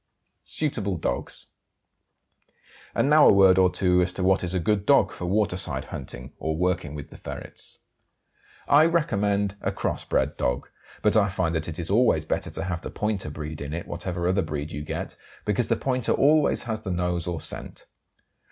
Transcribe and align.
SUITABLE 0.45 0.97
DOGS. 0.97 1.45
And 2.95 3.07
now 3.07 3.29
a 3.29 3.31
word 3.31 3.59
or 3.59 3.71
two 3.71 4.01
as 4.01 4.11
to 4.13 4.23
what 4.23 4.43
is 4.43 4.55
a 4.55 4.59
good 4.59 4.83
dog 4.87 5.11
for 5.11 5.25
waterside 5.27 5.85
hunting, 5.93 6.33
or 6.39 6.57
working 6.57 6.95
with 6.95 7.11
the 7.11 7.17
ferrets. 7.17 7.77
I 8.67 8.87
recommend 8.87 9.57
a 9.61 9.71
cross 9.71 10.03
bred 10.03 10.37
dog, 10.37 10.67
but 11.03 11.15
I 11.15 11.27
find 11.27 11.53
that 11.53 11.67
it 11.67 11.77
is 11.77 11.91
always 11.91 12.25
better 12.25 12.49
to 12.49 12.63
have 12.63 12.81
the 12.81 12.89
pointer 12.89 13.29
breed 13.29 13.61
in 13.61 13.75
it, 13.75 13.87
whatever 13.87 14.27
other 14.27 14.41
breed 14.41 14.71
you 14.71 14.81
get, 14.83 15.15
because 15.45 15.67
the 15.67 15.75
pointer 15.77 16.13
always 16.13 16.63
has 16.63 16.81
the 16.81 16.89
nose 16.89 17.27
or 17.27 17.39
scent. 17.39 17.85